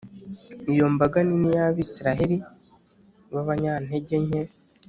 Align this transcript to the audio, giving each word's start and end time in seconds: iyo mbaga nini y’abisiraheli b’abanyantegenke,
iyo 0.71 0.85
mbaga 0.93 1.17
nini 1.27 1.49
y’abisiraheli 1.55 2.37
b’abanyantegenke, 3.33 4.41